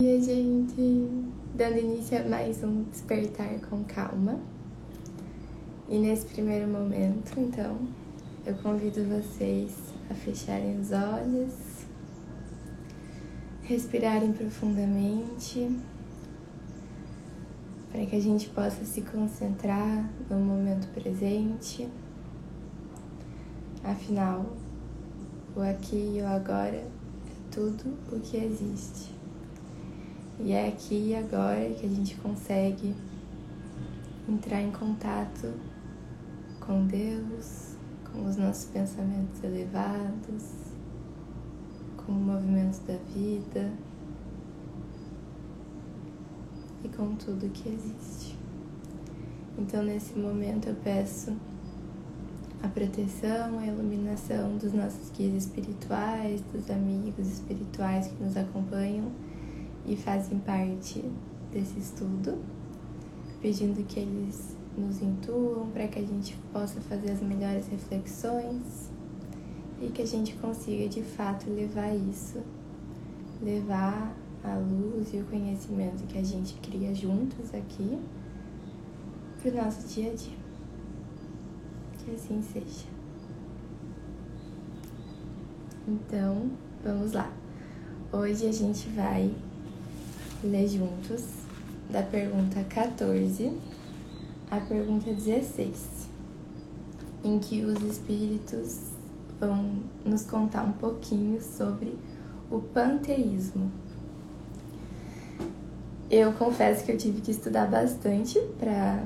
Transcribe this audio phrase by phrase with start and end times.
[0.00, 1.08] E a gente
[1.56, 4.38] dando início a mais um despertar com calma.
[5.88, 7.76] E nesse primeiro momento, então,
[8.46, 9.74] eu convido vocês
[10.08, 11.52] a fecharem os olhos,
[13.62, 15.68] respirarem profundamente,
[17.90, 21.88] para que a gente possa se concentrar no momento presente.
[23.82, 24.46] Afinal,
[25.56, 26.88] o aqui e o agora é
[27.50, 29.17] tudo o que existe.
[30.40, 32.94] E é aqui e agora que a gente consegue
[34.28, 35.52] entrar em contato
[36.60, 40.44] com Deus, com os nossos pensamentos elevados,
[41.96, 43.72] com o movimento da vida
[46.84, 48.38] e com tudo que existe.
[49.58, 51.36] Então, nesse momento, eu peço
[52.62, 59.10] a proteção, a iluminação dos nossos guias espirituais, dos amigos espirituais que nos acompanham
[59.88, 61.02] e fazem parte
[61.50, 62.38] desse estudo,
[63.40, 68.90] pedindo que eles nos intuam para que a gente possa fazer as melhores reflexões
[69.80, 72.42] e que a gente consiga de fato levar isso,
[73.42, 77.98] levar a luz e o conhecimento que a gente cria juntos aqui
[79.40, 80.36] para o nosso dia a dia.
[81.98, 82.86] Que assim seja.
[85.86, 86.50] Então,
[86.84, 87.32] vamos lá.
[88.12, 89.34] Hoje a gente vai
[90.42, 91.24] ler juntos
[91.90, 93.52] da pergunta 14
[94.50, 96.08] à pergunta 16,
[97.24, 98.78] em que os espíritos
[99.40, 101.94] vão nos contar um pouquinho sobre
[102.50, 103.70] o panteísmo.
[106.10, 109.02] Eu confesso que eu tive que estudar bastante para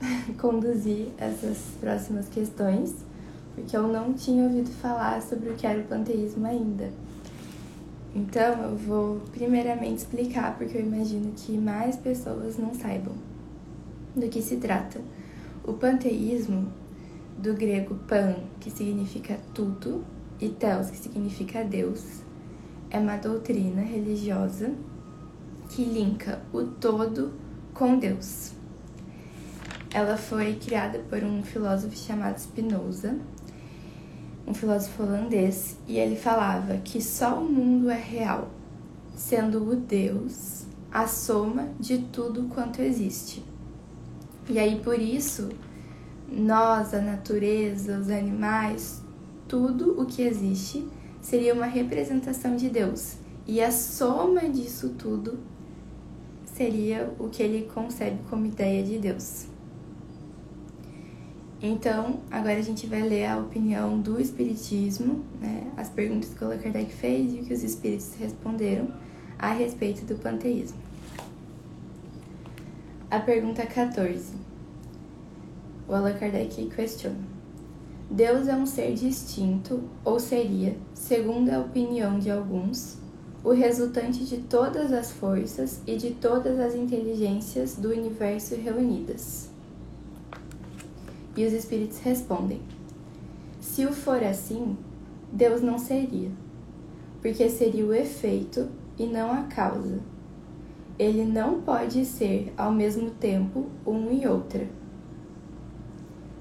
[0.40, 2.94] conduzir essas próximas questões,
[3.54, 6.90] porque eu não tinha ouvido falar sobre o que era o panteísmo ainda.
[8.16, 13.12] Então, eu vou primeiramente explicar, porque eu imagino que mais pessoas não saibam
[14.16, 15.02] do que se trata.
[15.62, 16.66] O panteísmo,
[17.36, 20.02] do grego pan, que significa tudo,
[20.40, 22.22] e teos, que significa Deus,
[22.88, 24.72] é uma doutrina religiosa
[25.68, 27.34] que linka o todo
[27.74, 28.52] com Deus.
[29.92, 33.18] Ela foi criada por um filósofo chamado Spinoza
[34.46, 38.48] um filósofo holandês, e ele falava que só o mundo é real,
[39.16, 43.44] sendo o Deus a soma de tudo quanto existe.
[44.48, 45.48] E aí por isso,
[46.30, 49.02] nós, a natureza, os animais,
[49.48, 50.86] tudo o que existe
[51.20, 53.16] seria uma representação de Deus.
[53.46, 55.38] E a soma disso tudo
[56.44, 59.46] seria o que ele concebe como ideia de Deus.
[61.68, 66.46] Então, agora a gente vai ler a opinião do Espiritismo, né, as perguntas que o
[66.46, 68.88] Allan Kardec fez e o que os espíritos responderam
[69.36, 70.78] a respeito do panteísmo.
[73.10, 74.34] A pergunta 14.
[75.88, 77.18] O Allan Kardec questiona:
[78.08, 82.96] Deus é um ser distinto, ou seria, segundo a opinião de alguns,
[83.42, 89.55] o resultante de todas as forças e de todas as inteligências do universo reunidas?
[91.36, 92.60] E os espíritos respondem:
[93.60, 94.76] Se o for assim,
[95.30, 96.30] Deus não seria,
[97.20, 100.00] porque seria o efeito e não a causa.
[100.98, 104.66] Ele não pode ser ao mesmo tempo um e outra.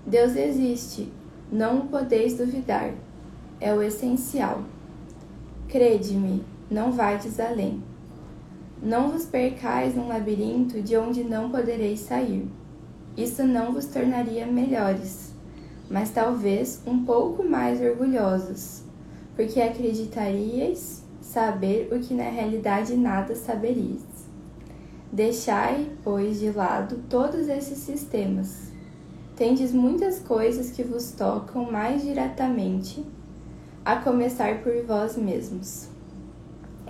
[0.08, 1.12] Deus existe,
[1.52, 2.94] não o podeis duvidar,
[3.60, 4.64] é o essencial.
[5.68, 7.84] Crede-me, não vais além.
[8.82, 12.48] Não vos percais num labirinto de onde não podereis sair.
[13.18, 15.34] Isso não vos tornaria melhores,
[15.90, 18.84] mas talvez um pouco mais orgulhosos,
[19.36, 24.04] porque acreditaríeis saber o que na realidade nada saberíeis.
[25.12, 28.72] Deixai, pois, de lado todos esses sistemas.
[29.36, 33.06] Tendes muitas coisas que vos tocam mais diretamente,
[33.84, 35.88] a começar por vós mesmos.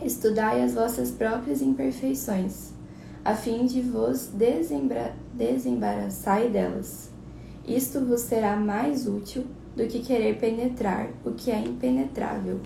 [0.04, 2.76] Estudai as vossas próprias imperfeições
[3.26, 4.28] a fim de vos
[5.36, 7.10] desembaraçar delas.
[7.68, 9.46] Isto vos será mais útil
[9.76, 12.60] do que querer penetrar o que é impenetrável.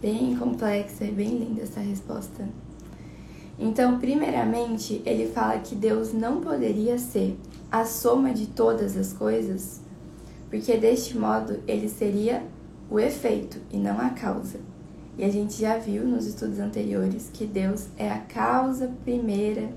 [0.00, 2.48] Bem complexa e bem linda essa resposta.
[3.58, 7.38] Então, primeiramente, ele fala que Deus não poderia ser
[7.70, 9.80] a soma de todas as coisas,
[10.50, 12.42] porque deste modo ele seria
[12.90, 14.60] o efeito e não a causa.
[15.18, 19.70] E a gente já viu nos estudos anteriores que Deus é a causa primeira,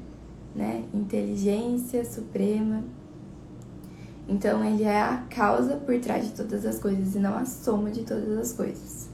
[0.55, 0.83] né?
[0.93, 2.83] Inteligência suprema.
[4.27, 7.89] Então ele é a causa por trás de todas as coisas e não a soma
[7.89, 9.09] de todas as coisas.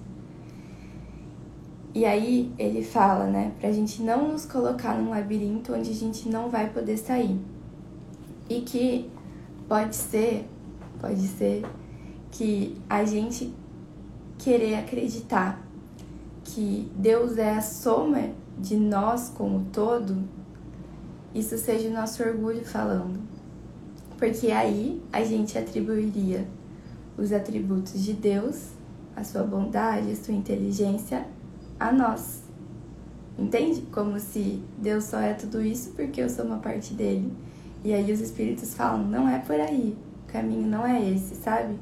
[1.94, 6.28] E aí ele fala, né, pra gente não nos colocar num labirinto onde a gente
[6.28, 7.40] não vai poder sair.
[8.50, 9.10] E que
[9.70, 10.46] pode ser,
[11.00, 11.66] pode ser
[12.32, 13.54] que a gente
[14.38, 15.66] querer acreditar
[16.44, 20.22] que Deus é a soma de nós como todo,
[21.36, 23.20] isso seja nosso orgulho falando.
[24.18, 26.48] Porque aí a gente atribuiria
[27.18, 28.70] os atributos de Deus,
[29.16, 31.28] a sua bondade, a sua inteligência,
[31.78, 32.42] a nós.
[33.38, 33.82] Entende?
[33.92, 37.34] Como se Deus só é tudo isso porque eu sou uma parte dele.
[37.84, 41.78] E aí os espíritos falam: não é por aí, o caminho não é esse, sabe?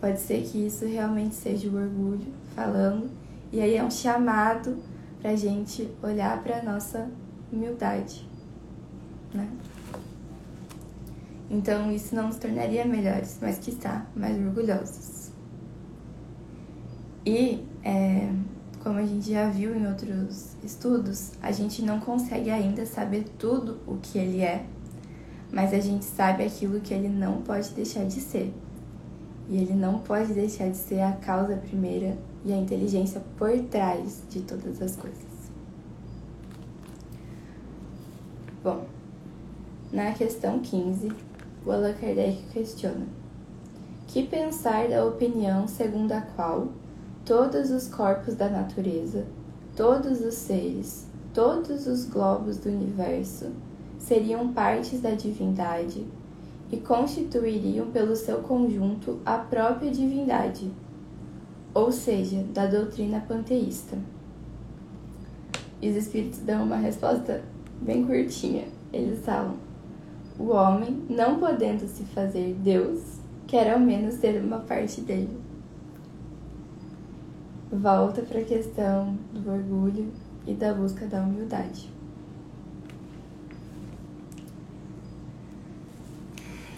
[0.00, 3.10] Pode ser que isso realmente seja o orgulho falando,
[3.52, 4.78] e aí é um chamado
[5.20, 7.10] pra gente olhar para nossa
[7.52, 8.28] humildade,
[9.36, 9.48] né?
[11.50, 15.30] Então isso não nos tornaria melhores, mas que está mais orgulhosos.
[17.24, 18.32] E é,
[18.82, 23.80] como a gente já viu em outros estudos, a gente não consegue ainda saber tudo
[23.86, 24.64] o que ele é,
[25.52, 28.52] mas a gente sabe aquilo que ele não pode deixar de ser.
[29.48, 34.22] E ele não pode deixar de ser a causa primeira e a inteligência por trás
[34.28, 35.36] de todas as coisas.
[38.62, 38.84] Bom,
[39.92, 41.12] na questão 15,
[41.64, 43.06] o Allan Kardec questiona:
[44.06, 46.68] Que pensar da opinião segundo a qual
[47.24, 49.26] todos os corpos da natureza,
[49.76, 53.52] todos os seres, todos os globos do universo
[53.98, 56.06] seriam partes da divindade
[56.70, 60.70] e constituiriam pelo seu conjunto a própria divindade,
[61.72, 63.96] ou seja, da doutrina panteísta.
[65.80, 67.42] E os espíritos dão uma resposta
[67.80, 68.64] bem curtinha.
[68.92, 69.65] Eles falam:
[70.38, 75.46] o homem, não podendo se fazer Deus, quer ao menos ter uma parte dele
[77.70, 80.10] volta para a questão do orgulho
[80.46, 81.90] e da busca da humildade.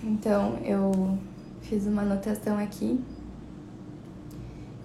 [0.02, 1.18] Então, eu
[1.60, 2.98] fiz uma anotação aqui.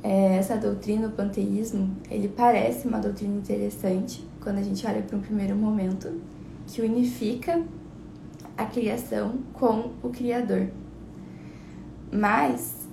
[0.01, 5.15] É, essa doutrina, o panteísmo, ele parece uma doutrina interessante quando a gente olha para
[5.15, 6.21] um primeiro momento,
[6.67, 7.63] que unifica
[8.57, 10.69] a criação com o Criador.
[12.11, 12.87] Mas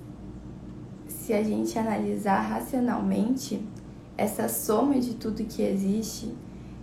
[1.07, 3.63] se a gente analisar racionalmente,
[4.17, 6.33] essa soma de tudo que existe,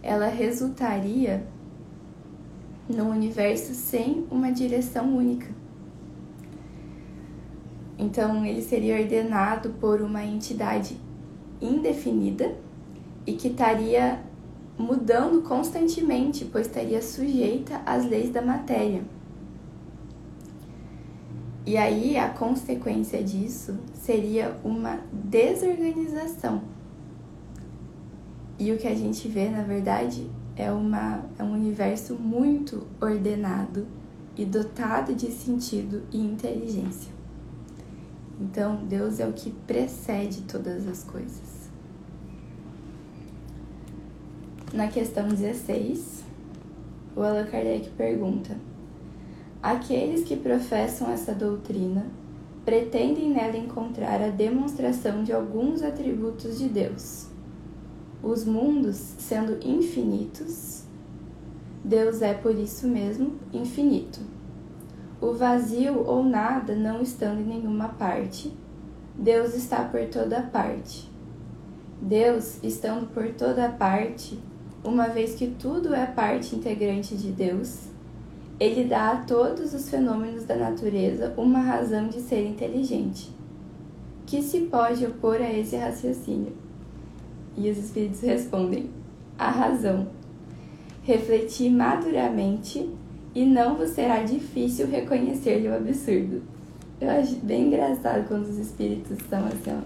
[0.02, 1.46] ela resultaria
[2.88, 5.48] num universo sem uma direção única.
[7.98, 10.96] Então, ele seria ordenado por uma entidade
[11.60, 12.56] indefinida
[13.26, 14.20] e que estaria
[14.78, 19.02] mudando constantemente, pois estaria sujeita às leis da matéria.
[21.66, 26.62] E aí a consequência disso seria uma desorganização.
[28.58, 33.86] E o que a gente vê, na verdade, é, uma, é um universo muito ordenado
[34.36, 37.12] e dotado de sentido e inteligência.
[38.40, 41.47] Então, Deus é o que precede todas as coisas.
[44.73, 46.23] Na questão 16,
[47.17, 48.55] o Allan Kardec pergunta
[49.62, 52.06] Aqueles que professam essa doutrina
[52.67, 57.29] pretendem nela encontrar a demonstração de alguns atributos de Deus.
[58.23, 60.82] Os mundos sendo infinitos,
[61.82, 64.20] Deus é por isso mesmo infinito.
[65.19, 68.53] O vazio ou nada não estando em nenhuma parte,
[69.17, 71.10] Deus está por toda parte.
[72.03, 74.39] Deus estando por toda parte,
[74.85, 77.89] uma vez que tudo é parte integrante de Deus,
[78.61, 83.31] ele dá a todos os fenômenos da natureza uma razão de ser inteligente.
[84.27, 86.53] Que se pode opor a esse raciocínio?
[87.56, 88.91] E os espíritos respondem:
[89.39, 90.08] a razão.
[91.03, 92.89] Refletir maduramente
[93.35, 96.43] e não vos será difícil reconhecer-lhe o absurdo.
[97.01, 99.81] Eu acho bem engraçado quando os espíritos são assim, ó,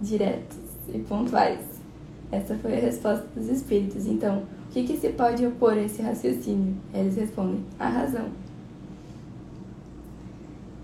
[0.00, 0.58] diretos
[0.92, 1.75] e pontuais.
[2.30, 4.06] Essa foi a resposta dos espíritos.
[4.06, 4.42] Então,
[4.76, 6.76] que, que se pode opor a esse raciocínio?
[6.92, 8.28] Eles respondem: a razão.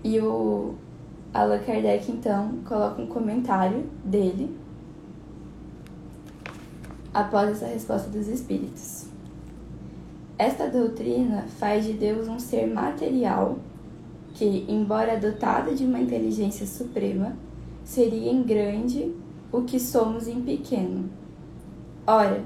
[0.03, 0.73] E o
[1.31, 4.55] Allan Kardec, então, coloca um comentário dele
[7.13, 9.05] após essa resposta dos espíritos.
[10.39, 13.59] Esta doutrina faz de Deus um ser material
[14.33, 17.37] que, embora dotado de uma inteligência suprema,
[17.83, 19.13] seria em grande
[19.51, 21.22] o que somos em pequeno.
[22.05, 22.43] Ora,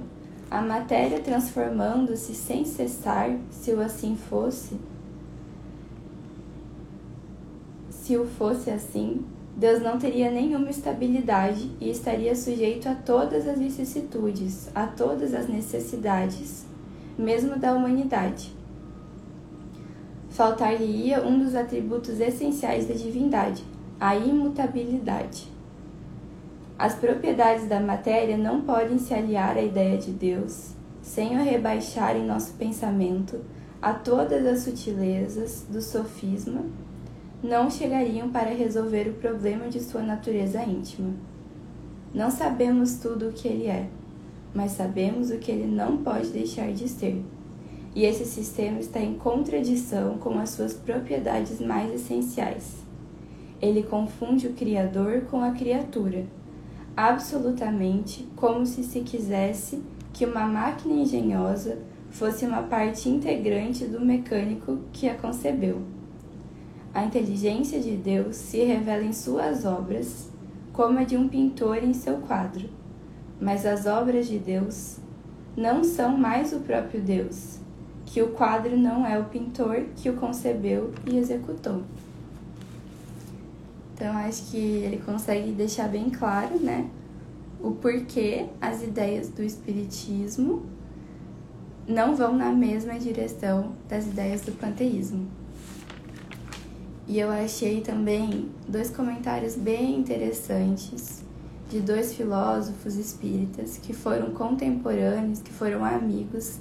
[0.51, 4.77] a matéria transformando-se sem cessar, se o assim fosse,
[7.89, 13.57] se o fosse assim, Deus não teria nenhuma estabilidade e estaria sujeito a todas as
[13.57, 16.67] vicissitudes, a todas as necessidades,
[17.17, 18.53] mesmo da humanidade.
[20.29, 23.63] Faltar-lhe-ia um dos atributos essenciais da divindade,
[23.99, 25.56] a imutabilidade.
[26.77, 32.15] As propriedades da matéria não podem se aliar à ideia de Deus sem o rebaixar
[32.15, 33.39] em nosso pensamento
[33.81, 36.65] a todas as sutilezas do sofisma
[37.41, 41.13] não chegariam para resolver o problema de sua natureza íntima.
[42.13, 43.87] Não sabemos tudo o que ele é,
[44.53, 47.23] mas sabemos o que ele não pode deixar de ser.
[47.95, 52.77] E esse sistema está em contradição com as suas propriedades mais essenciais.
[53.61, 56.25] Ele confunde o Criador com a criatura,
[56.97, 61.77] absolutamente como se se quisesse que uma máquina engenhosa
[62.09, 65.83] fosse uma parte integrante do mecânico que a concebeu.
[66.91, 70.31] A inteligência de Deus se revela em suas obras,
[70.73, 72.67] como a de um pintor em seu quadro.
[73.39, 74.97] Mas as obras de Deus
[75.55, 77.59] não são mais o próprio Deus,
[78.07, 81.83] que o quadro não é o pintor que o concebeu e executou.
[83.97, 86.87] Então acho que ele consegue deixar bem claro, né,
[87.59, 90.67] o porquê as ideias do espiritismo
[91.87, 95.27] não vão na mesma direção das ideias do panteísmo.
[97.07, 101.23] E eu achei também dois comentários bem interessantes
[101.67, 106.59] de dois filósofos espíritas que foram contemporâneos, que foram amigos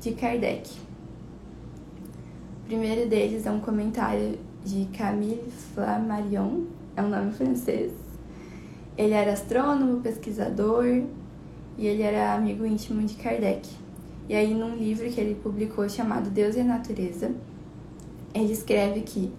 [0.00, 0.68] de Kardec.
[2.62, 6.64] O primeiro deles é um comentário de Camille Flammarion,
[6.96, 7.92] é um nome francês.
[8.96, 10.84] Ele era astrônomo, pesquisador
[11.78, 13.68] e ele era amigo íntimo de Kardec.
[14.28, 17.32] E aí, num livro que ele publicou chamado Deus e a Natureza,
[18.34, 19.32] ele escreve que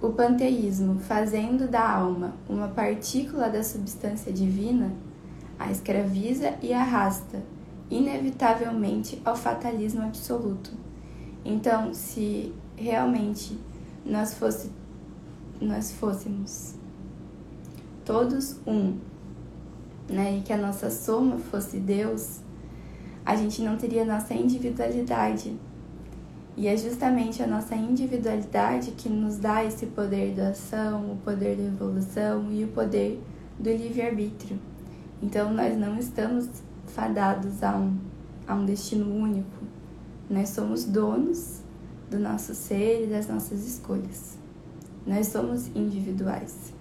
[0.00, 4.92] o panteísmo, fazendo da alma uma partícula da substância divina,
[5.58, 7.42] a escraviza e arrasta,
[7.90, 10.72] inevitavelmente, ao fatalismo absoluto.
[11.44, 13.58] Então, se realmente
[14.04, 14.70] nós, fosse,
[15.60, 16.74] nós fôssemos
[18.04, 18.98] todos um,
[20.08, 22.40] né, e que a nossa soma fosse Deus,
[23.24, 25.56] a gente não teria nossa individualidade,
[26.56, 31.56] e é justamente a nossa individualidade que nos dá esse poder da ação, o poder
[31.56, 33.22] da evolução e o poder
[33.58, 34.58] do livre-arbítrio.
[35.22, 36.50] Então, nós não estamos
[36.88, 37.96] fadados a um,
[38.46, 39.64] a um destino único.
[40.28, 41.61] Nós somos donos
[42.12, 44.38] do nosso ser e das nossas escolhas.
[45.06, 46.72] Nós somos individuais.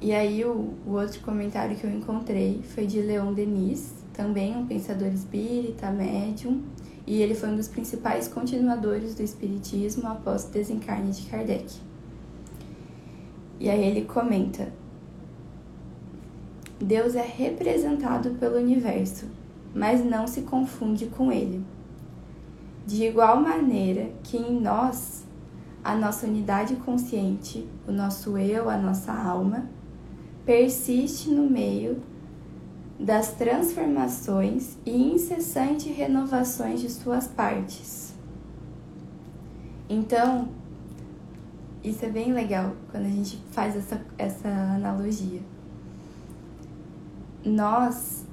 [0.00, 4.66] E aí, o, o outro comentário que eu encontrei foi de Leon Denis, também um
[4.66, 6.62] pensador espírita, médium
[7.06, 11.72] e ele foi um dos principais continuadores do Espiritismo após o desencarne de Kardec.
[13.60, 14.72] E aí ele comenta:
[16.80, 19.26] Deus é representado pelo universo,
[19.72, 21.62] mas não se confunde com ele.
[22.86, 25.24] De igual maneira que em nós,
[25.82, 29.68] a nossa unidade consciente, o nosso eu, a nossa alma,
[30.44, 32.00] persiste no meio
[32.98, 38.14] das transformações e incessante renovações de suas partes.
[39.88, 40.48] Então,
[41.82, 45.40] isso é bem legal quando a gente faz essa, essa analogia.
[47.44, 48.24] Nós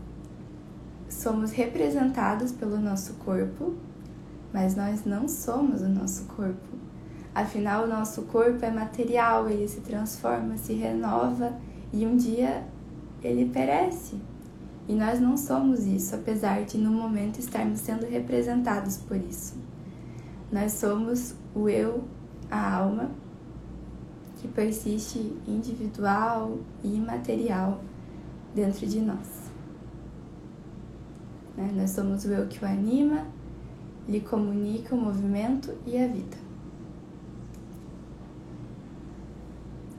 [1.10, 3.76] somos representados pelo nosso corpo,
[4.54, 6.78] mas nós não somos o nosso corpo.
[7.34, 11.58] Afinal, o nosso corpo é material, ele se transforma, se renova
[11.92, 12.64] e um dia
[13.24, 14.22] ele perece.
[14.88, 19.56] E nós não somos isso, apesar de no momento estarmos sendo representados por isso.
[20.52, 22.04] Nós somos o eu,
[22.52, 23.10] a alma,
[24.38, 27.82] que persiste individual e imaterial
[28.54, 29.44] dentro de nós.
[31.56, 31.72] Né?
[31.74, 33.26] Nós somos o eu que o anima,
[34.08, 36.38] lhe comunica o movimento e a vida.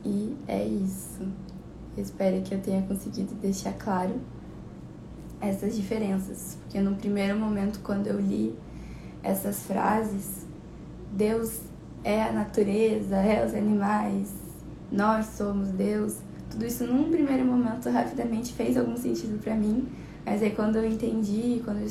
[0.04, 1.26] E é isso.
[1.96, 4.20] espero que eu tenha conseguido deixar claro
[5.40, 8.54] essas diferenças, porque no primeiro momento quando eu li
[9.23, 10.46] essas frases,
[11.12, 11.61] Deus
[12.02, 14.32] é a natureza, é os animais,
[14.90, 16.18] nós somos Deus,
[16.50, 19.88] tudo isso num primeiro momento rapidamente fez algum sentido para mim,
[20.25, 21.88] mas aí quando eu entendi, quando eu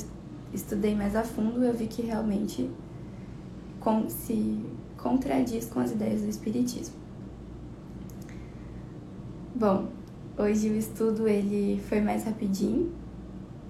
[0.54, 2.70] estudei mais a fundo, eu vi que realmente
[4.08, 4.64] se
[4.96, 6.94] contradiz com as ideias do espiritismo.
[9.54, 9.88] Bom,
[10.38, 12.92] hoje o estudo ele foi mais rapidinho,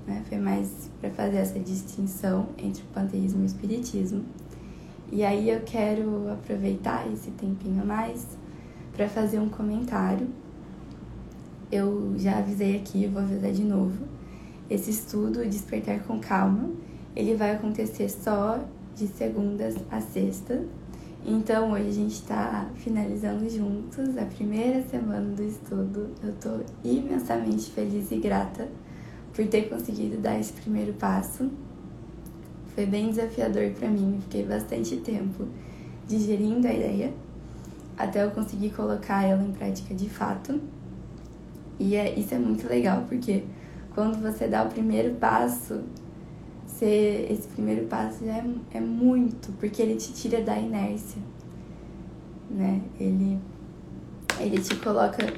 [0.06, 0.22] né?
[0.28, 4.24] Foi mais para fazer essa distinção entre o panteísmo e o espiritismo.
[5.10, 8.26] E aí eu quero aproveitar esse tempinho a mais
[8.96, 10.28] para fazer um comentário.
[11.70, 14.13] Eu já avisei aqui, vou avisar de novo.
[14.68, 16.70] Esse estudo, Despertar com Calma,
[17.14, 18.64] ele vai acontecer só
[18.96, 20.64] de segundas a sexta.
[21.26, 26.10] Então hoje a gente está finalizando juntos a primeira semana do estudo.
[26.22, 28.68] Eu estou imensamente feliz e grata
[29.32, 31.50] por ter conseguido dar esse primeiro passo.
[32.74, 35.46] Foi bem desafiador para mim, fiquei bastante tempo
[36.06, 37.12] digerindo a ideia
[37.96, 40.60] até eu conseguir colocar ela em prática de fato.
[41.78, 43.44] E é, isso é muito legal porque
[43.94, 45.82] quando você dá o primeiro passo,
[46.66, 51.22] você, esse primeiro passo já é, é muito, porque ele te tira da inércia,
[52.50, 52.80] né?
[52.98, 53.38] Ele,
[54.40, 55.32] ele te coloca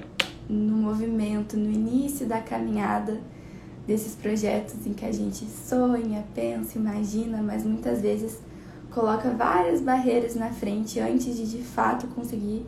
[0.48, 3.20] no movimento, no início da caminhada
[3.86, 8.40] desses projetos em que a gente sonha, pensa, imagina, mas muitas vezes
[8.90, 12.66] coloca várias barreiras na frente antes de de fato conseguir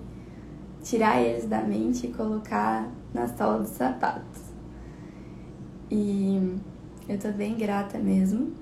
[0.83, 4.38] tirar eles da mente e colocar na sola dos sapatos.
[5.90, 6.57] E
[7.09, 8.52] eu tô bem grata mesmo.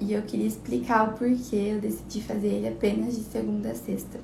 [0.00, 4.18] E eu queria explicar o porquê eu decidi fazer ele apenas de segunda a sexta.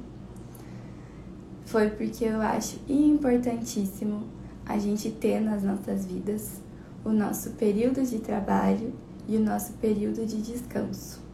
[1.64, 4.24] Foi porque eu acho importantíssimo
[4.66, 6.60] a gente ter nas nossas vidas
[7.04, 8.92] o nosso período de trabalho
[9.28, 11.28] e o nosso período de descanso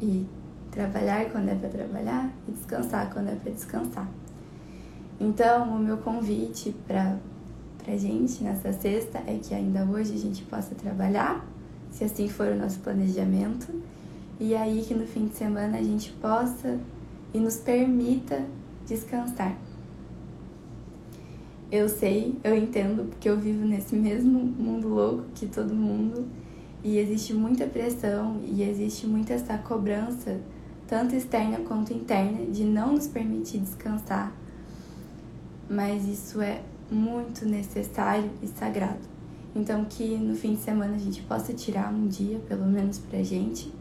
[0.00, 0.26] e
[0.70, 4.08] trabalhar quando é para trabalhar e descansar quando é para descansar.
[5.20, 7.16] Então, o meu convite para
[7.90, 11.46] a gente nessa sexta é que ainda hoje a gente possa trabalhar,
[11.90, 13.72] se assim for o nosso planejamento,
[14.40, 16.78] e aí que no fim de semana a gente possa
[17.32, 18.44] e nos permita
[18.86, 19.56] descansar.
[21.70, 26.26] Eu sei, eu entendo, porque eu vivo nesse mesmo mundo louco que todo mundo
[26.84, 30.38] e existe muita pressão e existe muita essa cobrança,
[30.86, 34.32] tanto externa quanto interna, de não nos permitir descansar.
[35.68, 36.60] Mas isso é
[36.94, 39.14] muito necessário e sagrado.
[39.54, 43.22] Então, que no fim de semana a gente possa tirar um dia, pelo menos pra
[43.22, 43.72] gente.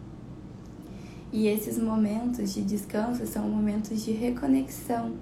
[1.32, 5.14] E esses momentos de descanso são momentos de reconexão.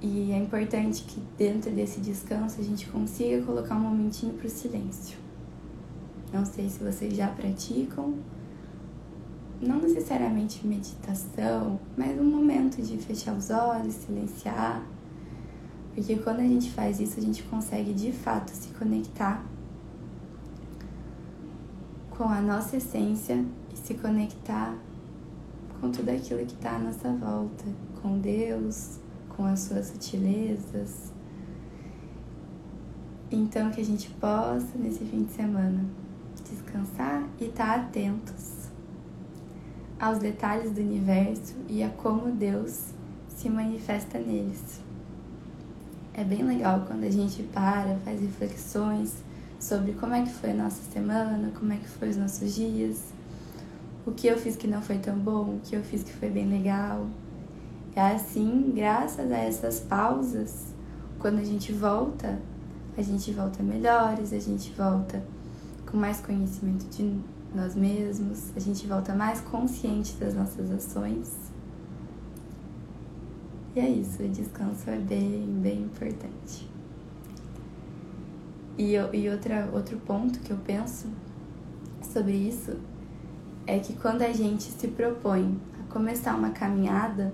[0.00, 5.18] E é importante que dentro desse descanso a gente consiga colocar um momentinho pro silêncio.
[6.32, 8.14] Não sei se vocês já praticam,
[9.60, 14.82] não necessariamente meditação, mas um momento de fechar os olhos, silenciar.
[15.94, 19.44] Porque quando a gente faz isso, a gente consegue de fato se conectar
[22.10, 24.74] com a nossa essência e se conectar
[25.80, 27.64] com tudo aquilo que está à nossa volta,
[28.00, 28.98] com Deus,
[29.36, 31.12] com as suas sutilezas.
[33.30, 35.84] Então, que a gente possa, nesse fim de semana,
[36.48, 38.68] descansar e estar tá atentos
[39.98, 42.92] aos detalhes do universo e a como Deus
[43.28, 44.80] se manifesta neles.
[46.14, 49.14] É bem legal quando a gente para, faz reflexões
[49.58, 53.12] sobre como é que foi a nossa semana, como é que foi os nossos dias,
[54.04, 56.28] o que eu fiz que não foi tão bom, o que eu fiz que foi
[56.28, 57.06] bem legal.
[57.96, 60.66] E assim, graças a essas pausas,
[61.18, 62.38] quando a gente volta,
[62.98, 65.22] a gente volta melhores, a gente volta
[65.86, 67.18] com mais conhecimento de
[67.54, 71.51] nós mesmos, a gente volta mais consciente das nossas ações.
[73.74, 76.70] E é isso, o descanso é bem, bem importante.
[78.76, 81.08] E, e outra, outro ponto que eu penso
[82.02, 82.78] sobre isso
[83.66, 87.32] é que quando a gente se propõe a começar uma caminhada,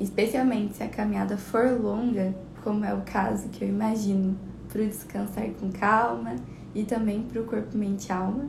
[0.00, 4.34] especialmente se a caminhada for longa, como é o caso que eu imagino,
[4.68, 6.36] para descansar com calma
[6.74, 8.46] e também para o corpo, mente e alma.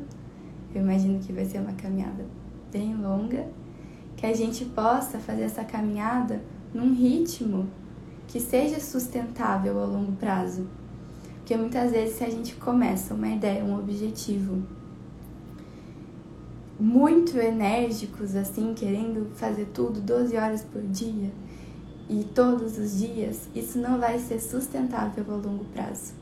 [0.73, 2.25] Eu imagino que vai ser uma caminhada
[2.71, 3.47] bem longa,
[4.15, 6.41] que a gente possa fazer essa caminhada
[6.73, 7.67] num ritmo
[8.27, 10.67] que seja sustentável ao longo prazo.
[11.37, 14.61] Porque muitas vezes se a gente começa uma ideia, um objetivo
[16.79, 21.31] muito enérgicos assim, querendo fazer tudo 12 horas por dia
[22.07, 26.13] e todos os dias, isso não vai ser sustentável ao longo prazo.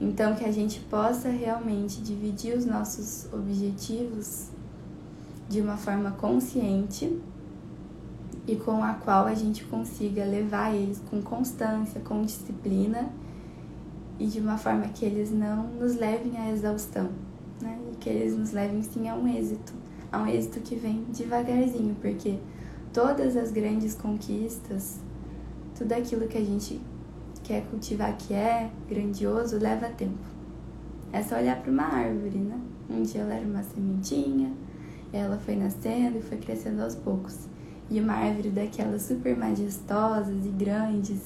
[0.00, 4.48] Então, que a gente possa realmente dividir os nossos objetivos
[5.48, 7.18] de uma forma consciente
[8.46, 13.10] e com a qual a gente consiga levar eles com constância, com disciplina
[14.18, 17.10] e de uma forma que eles não nos levem à exaustão,
[17.60, 17.78] né?
[17.92, 19.72] E que eles nos levem sim a um êxito,
[20.12, 22.38] a um êxito que vem devagarzinho, porque
[22.92, 25.00] todas as grandes conquistas,
[25.76, 26.80] tudo aquilo que a gente
[27.42, 30.36] quer cultivar que é grandioso leva tempo.
[31.12, 32.58] É só olhar para uma árvore, né?
[32.88, 34.52] Um dia ela era uma sementinha,
[35.12, 37.48] ela foi nascendo e foi crescendo aos poucos.
[37.88, 41.22] E uma árvore daquelas super majestosas e grandes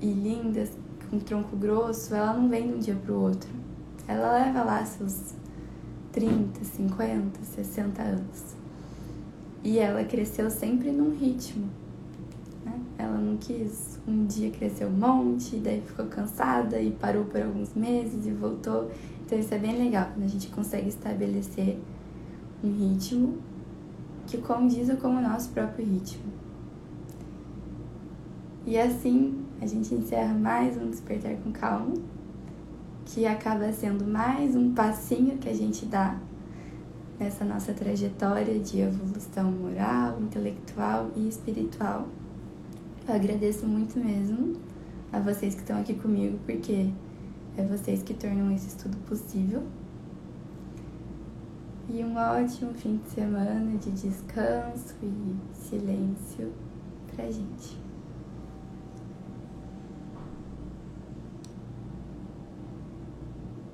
[0.00, 0.70] e lindas,
[1.08, 3.48] com tronco grosso, ela não vem de um dia para o outro.
[4.06, 5.34] Ela leva lá seus
[6.12, 8.56] 30, 50, 60 anos.
[9.64, 11.68] E ela cresceu sempre num ritmo.
[12.64, 12.80] Né?
[12.98, 17.74] Ela não quis um dia crescer um monte, daí ficou cansada e parou por alguns
[17.74, 18.90] meses e voltou.
[19.24, 21.78] Então isso é bem legal, quando a gente consegue estabelecer
[22.62, 23.38] um ritmo
[24.32, 26.32] que condiza com o nosso próprio ritmo.
[28.64, 31.92] E assim a gente encerra mais um Despertar com Calma,
[33.04, 36.18] que acaba sendo mais um passinho que a gente dá
[37.20, 42.08] nessa nossa trajetória de evolução moral, intelectual e espiritual.
[43.06, 44.54] Eu agradeço muito mesmo
[45.12, 46.88] a vocês que estão aqui comigo, porque
[47.58, 49.62] é vocês que tornam esse estudo possível.
[51.94, 56.50] E um ótimo fim de semana de descanso e silêncio
[57.14, 57.81] pra gente.